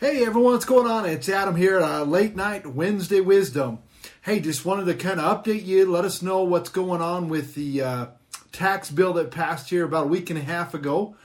Hey 0.00 0.24
everyone, 0.24 0.54
what's 0.54 0.64
going 0.64 0.90
on? 0.90 1.04
It's 1.04 1.28
Adam 1.28 1.56
here 1.56 1.76
at 1.76 1.82
uh, 1.82 2.04
Late 2.04 2.34
Night 2.34 2.66
Wednesday 2.66 3.20
Wisdom. 3.20 3.80
Hey, 4.22 4.40
just 4.40 4.64
wanted 4.64 4.86
to 4.86 4.94
kind 4.94 5.20
of 5.20 5.44
update 5.44 5.66
you, 5.66 5.84
let 5.84 6.06
us 6.06 6.22
know 6.22 6.42
what's 6.42 6.70
going 6.70 7.02
on 7.02 7.28
with 7.28 7.54
the 7.54 7.82
uh, 7.82 8.06
tax 8.50 8.90
bill 8.90 9.12
that 9.12 9.30
passed 9.30 9.68
here 9.68 9.84
about 9.84 10.04
a 10.04 10.08
week 10.08 10.30
and 10.30 10.38
a 10.38 10.42
half 10.42 10.72
ago. 10.72 11.16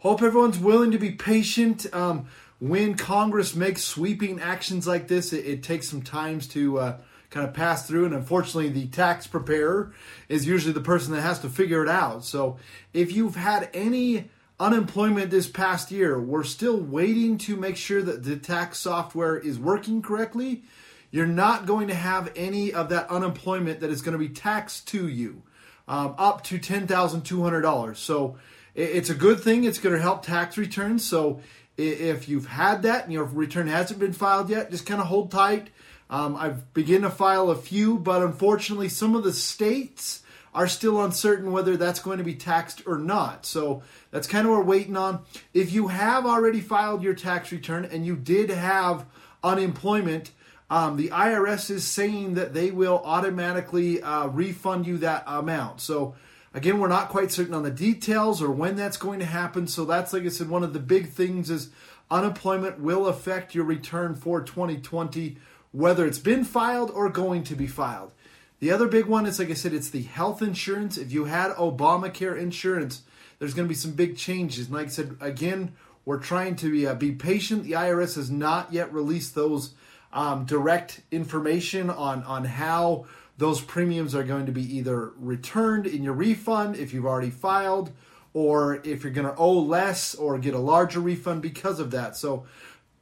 Hope 0.00 0.20
everyone's 0.20 0.58
willing 0.58 0.90
to 0.90 0.98
be 0.98 1.12
patient. 1.12 1.86
Um, 1.94 2.26
when 2.60 2.96
Congress 2.96 3.54
makes 3.54 3.82
sweeping 3.82 4.42
actions 4.42 4.86
like 4.86 5.08
this, 5.08 5.32
it, 5.32 5.46
it 5.46 5.62
takes 5.62 5.88
some 5.88 6.02
times 6.02 6.46
to 6.48 6.78
uh, 6.80 6.96
kind 7.30 7.48
of 7.48 7.54
pass 7.54 7.88
through, 7.88 8.04
and 8.04 8.14
unfortunately, 8.14 8.68
the 8.68 8.88
tax 8.88 9.26
preparer 9.26 9.94
is 10.28 10.46
usually 10.46 10.74
the 10.74 10.82
person 10.82 11.14
that 11.14 11.22
has 11.22 11.38
to 11.38 11.48
figure 11.48 11.82
it 11.82 11.88
out. 11.88 12.26
So, 12.26 12.58
if 12.92 13.10
you've 13.10 13.36
had 13.36 13.70
any 13.72 14.28
unemployment 14.60 15.30
this 15.30 15.48
past 15.48 15.90
year, 15.90 16.20
we're 16.20 16.44
still 16.44 16.78
waiting 16.78 17.38
to 17.38 17.56
make 17.56 17.76
sure 17.76 18.02
that 18.02 18.24
the 18.24 18.36
tax 18.36 18.78
software 18.78 19.38
is 19.38 19.58
working 19.58 20.02
correctly. 20.02 20.64
You're 21.10 21.26
not 21.26 21.66
going 21.66 21.88
to 21.88 21.94
have 21.94 22.32
any 22.36 22.72
of 22.72 22.88
that 22.90 23.08
unemployment 23.10 23.80
that 23.80 23.90
is 23.90 24.02
going 24.02 24.12
to 24.12 24.18
be 24.18 24.28
taxed 24.28 24.88
to 24.88 25.08
you 25.08 25.42
um, 25.86 26.14
up 26.18 26.44
to 26.44 26.58
$10,200. 26.58 27.96
So 27.96 28.36
it's 28.74 29.10
a 29.10 29.14
good 29.14 29.40
thing. 29.40 29.64
It's 29.64 29.78
going 29.78 29.94
to 29.94 30.02
help 30.02 30.24
tax 30.24 30.58
returns. 30.58 31.04
So 31.04 31.40
if 31.76 32.28
you've 32.28 32.46
had 32.46 32.82
that 32.82 33.04
and 33.04 33.12
your 33.12 33.24
return 33.24 33.68
hasn't 33.68 34.00
been 34.00 34.12
filed 34.12 34.50
yet, 34.50 34.70
just 34.70 34.86
kind 34.86 35.00
of 35.00 35.06
hold 35.06 35.30
tight. 35.30 35.68
Um, 36.10 36.36
I've 36.36 36.72
begun 36.74 37.02
to 37.02 37.10
file 37.10 37.50
a 37.50 37.56
few, 37.56 37.98
but 37.98 38.22
unfortunately, 38.22 38.88
some 38.88 39.14
of 39.14 39.24
the 39.24 39.32
states 39.32 40.22
are 40.54 40.68
still 40.68 41.02
uncertain 41.02 41.52
whether 41.52 41.76
that's 41.76 42.00
going 42.00 42.18
to 42.18 42.24
be 42.24 42.34
taxed 42.34 42.82
or 42.86 42.98
not. 42.98 43.46
So 43.46 43.82
that's 44.10 44.26
kind 44.26 44.46
of 44.46 44.52
what 44.52 44.60
we're 44.60 44.66
waiting 44.66 44.96
on. 44.96 45.24
If 45.52 45.72
you 45.72 45.88
have 45.88 46.26
already 46.26 46.60
filed 46.60 47.02
your 47.02 47.14
tax 47.14 47.52
return 47.52 47.84
and 47.84 48.04
you 48.04 48.16
did 48.16 48.50
have 48.50 49.06
unemployment, 49.42 50.30
um, 50.70 50.96
the 50.96 51.08
IRS 51.08 51.70
is 51.70 51.84
saying 51.84 52.34
that 52.34 52.52
they 52.52 52.70
will 52.70 53.00
automatically 53.04 54.02
uh, 54.02 54.26
refund 54.26 54.86
you 54.86 54.98
that 54.98 55.24
amount. 55.26 55.80
So 55.80 56.14
again, 56.52 56.78
we're 56.78 56.88
not 56.88 57.08
quite 57.08 57.32
certain 57.32 57.54
on 57.54 57.62
the 57.62 57.70
details 57.70 58.42
or 58.42 58.50
when 58.50 58.76
that's 58.76 58.96
going 58.96 59.20
to 59.20 59.26
happen. 59.26 59.66
So 59.66 59.84
that's 59.84 60.12
like 60.12 60.24
I 60.24 60.28
said, 60.28 60.48
one 60.48 60.64
of 60.64 60.72
the 60.72 60.80
big 60.80 61.10
things 61.10 61.50
is 61.50 61.70
unemployment 62.10 62.80
will 62.80 63.06
affect 63.06 63.54
your 63.54 63.64
return 63.64 64.14
for 64.14 64.42
2020, 64.42 65.38
whether 65.72 66.06
it's 66.06 66.18
been 66.18 66.44
filed 66.44 66.90
or 66.90 67.08
going 67.08 67.44
to 67.44 67.54
be 67.54 67.66
filed. 67.66 68.12
The 68.60 68.72
other 68.72 68.88
big 68.88 69.06
one 69.06 69.26
is, 69.26 69.38
like 69.38 69.50
I 69.50 69.54
said, 69.54 69.72
it's 69.72 69.90
the 69.90 70.02
health 70.02 70.42
insurance. 70.42 70.98
If 70.98 71.12
you 71.12 71.26
had 71.26 71.52
Obamacare 71.52 72.36
insurance, 72.36 73.02
there's 73.38 73.54
going 73.54 73.66
to 73.66 73.68
be 73.68 73.74
some 73.74 73.92
big 73.92 74.16
changes. 74.16 74.66
And 74.66 74.74
like 74.74 74.86
I 74.86 74.90
said, 74.90 75.16
again, 75.20 75.74
we're 76.04 76.18
trying 76.18 76.56
to 76.56 76.72
be, 76.72 76.86
uh, 76.86 76.94
be 76.94 77.12
patient. 77.12 77.64
The 77.64 77.72
IRS 77.72 78.16
has 78.16 78.30
not 78.30 78.72
yet 78.72 78.92
released 78.92 79.34
those 79.34 79.74
um, 80.12 80.44
direct 80.44 81.02
information 81.10 81.90
on, 81.90 82.24
on 82.24 82.44
how 82.46 83.06
those 83.36 83.60
premiums 83.60 84.14
are 84.14 84.24
going 84.24 84.46
to 84.46 84.52
be 84.52 84.76
either 84.76 85.12
returned 85.18 85.86
in 85.86 86.02
your 86.02 86.14
refund 86.14 86.76
if 86.76 86.92
you've 86.92 87.06
already 87.06 87.30
filed, 87.30 87.92
or 88.34 88.76
if 88.84 89.04
you're 89.04 89.12
going 89.12 89.26
to 89.26 89.36
owe 89.36 89.58
less 89.58 90.14
or 90.14 90.38
get 90.38 90.54
a 90.54 90.58
larger 90.58 90.98
refund 90.98 91.42
because 91.42 91.78
of 91.78 91.92
that. 91.92 92.16
So, 92.16 92.46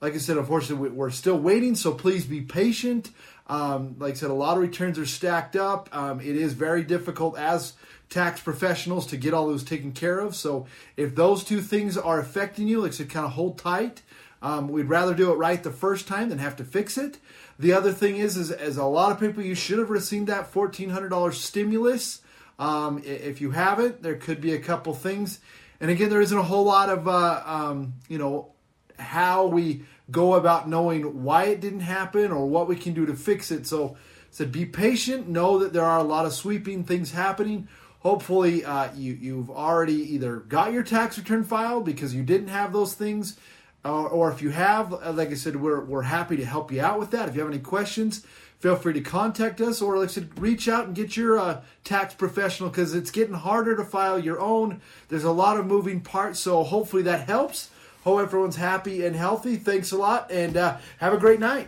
like 0.01 0.15
I 0.15 0.19
said, 0.19 0.37
unfortunately, 0.37 0.91
we're 0.91 1.11
still 1.11 1.39
waiting. 1.39 1.75
So 1.75 1.93
please 1.93 2.27
be 2.27 2.43
patient. 2.43 3.11
Um, 3.47 3.97
like 3.99 4.13
I 4.13 4.17
said, 4.17 4.31
a 4.31 4.35
lot 4.35 4.57
of 4.57 4.63
returns 4.63 4.99
are 4.99 5.07
stacked 5.07 5.57
up. 5.57 5.89
Um, 5.97 6.21
it 6.21 6.37
is 6.37 6.53
very 6.53 6.83
difficult 6.83 7.39
as 7.39 7.75
tax 8.09 8.41
professionals 8.41 9.07
to 9.09 9.17
get 9.17 9.35
all 9.35 9.47
those 9.47 9.65
taken 9.65 9.93
care 9.93 10.21
of. 10.21 10.37
So 10.37 10.67
if 10.97 11.15
those 11.15 11.45
two 11.45 11.61
things 11.61 11.97
are 11.97 12.21
affecting 12.21 12.69
you, 12.69 12.81
like 12.81 12.93
I 12.93 12.95
said, 12.95 13.11
kind 13.11 13.27
of 13.27 13.33
hold 13.33 13.59
tight. 13.59 14.03
Um, 14.43 14.69
we'd 14.69 14.85
rather 14.85 15.15
do 15.15 15.33
it 15.33 15.37
right 15.37 15.63
the 15.63 15.71
first 15.71 16.07
time 16.07 16.29
than 16.29 16.39
have 16.39 16.57
to 16.57 16.65
fix 16.65 16.99
it. 16.99 17.19
The 17.59 17.73
other 17.73 17.93
thing 17.93 18.17
is, 18.17 18.37
is 18.37 18.51
as 18.51 18.77
a 18.77 18.85
lot 18.85 19.11
of 19.11 19.19
people, 19.19 19.43
you 19.43 19.55
should 19.55 19.79
have 19.79 19.91
received 19.91 20.27
that 20.27 20.49
fourteen 20.49 20.91
hundred 20.91 21.09
dollars 21.09 21.41
stimulus. 21.41 22.21
Um, 22.59 23.03
if 23.05 23.41
you 23.41 23.53
haven't, 23.53 24.03
there 24.03 24.17
could 24.17 24.41
be 24.41 24.53
a 24.53 24.61
couple 24.61 24.95
things. 24.95 25.41
And 25.81 25.91
again, 25.91 26.11
there 26.11 26.21
isn't 26.21 26.37
a 26.37 26.43
whole 26.43 26.65
lot 26.65 26.91
of 26.91 27.09
uh, 27.09 27.43
um, 27.47 27.95
you 28.09 28.19
know 28.19 28.53
how 28.99 29.47
we 29.47 29.85
go 30.11 30.35
about 30.35 30.69
knowing 30.69 31.25
why 31.25 31.45
it 31.45 31.61
didn't 31.61 31.81
happen 31.81 32.31
or 32.31 32.47
what 32.47 32.69
we 32.69 32.77
can 32.77 32.95
do 32.95 33.07
to 33.07 33.15
fix 33.15 33.51
it. 33.51 33.67
So, 33.67 33.97
said 34.31 34.53
be 34.53 34.67
patient. 34.67 35.29
Know 35.29 35.59
that 35.59 35.73
there 35.73 35.85
are 35.85 35.99
a 35.99 36.05
lot 36.05 36.27
of 36.27 36.33
sweeping 36.33 36.85
things 36.85 37.13
happening. 37.13 37.69
Hopefully, 38.01 38.65
uh, 38.65 38.91
you 38.95 39.15
you've 39.15 39.51
already 39.51 40.15
either 40.15 40.37
got 40.37 40.73
your 40.73 40.83
tax 40.83 41.19
return 41.19 41.43
filed 41.43 41.85
because 41.85 42.15
you 42.15 42.23
didn't 42.23 42.49
have 42.49 42.73
those 42.73 42.95
things, 42.95 43.37
or, 43.85 44.09
or 44.09 44.31
if 44.31 44.43
you 44.43 44.51
have, 44.51 44.93
uh, 44.93 45.13
like 45.13 45.31
I 45.31 45.35
said, 45.35 45.57
we're 45.57 45.85
we're 45.85 46.03
happy 46.03 46.37
to 46.37 46.45
help 46.45 46.71
you 46.71 46.83
out 46.83 47.01
with 47.01 47.11
that. 47.13 47.29
If 47.29 47.35
you 47.35 47.41
have 47.41 47.51
any 47.51 47.61
questions, 47.61 48.25
feel 48.59 48.77
free 48.77 48.93
to 48.93 49.01
contact 49.01 49.61
us, 49.61 49.83
or 49.83 49.99
like 49.99 50.11
I 50.11 50.13
said, 50.13 50.39
reach 50.39 50.69
out 50.69 50.87
and 50.87 50.95
get 50.95 51.17
your 51.17 51.39
uh, 51.39 51.63
tax 51.83 52.15
professional 52.15 52.69
because 52.69 52.95
it's 52.95 53.11
getting 53.11 53.35
harder 53.35 53.77
to 53.77 53.85
file 53.85 54.19
your 54.19 54.41
own. 54.41 54.81
There's 55.09 55.25
a 55.25 55.33
lot 55.33 55.57
of 55.57 55.67
moving 55.67 56.01
parts, 56.01 56.39
so 56.39 56.63
hopefully 56.63 57.03
that 57.03 57.27
helps. 57.27 57.71
Hope 58.07 58.21
everyone's 58.21 58.55
happy 58.55 59.05
and 59.05 59.17
healthy. 59.17 59.57
Thanks 59.57 59.91
a 59.91 59.97
lot, 59.97 60.31
and 60.31 60.57
uh, 60.57 60.77
have 60.99 61.13
a 61.13 61.19
great 61.19 61.41
night. 61.41 61.67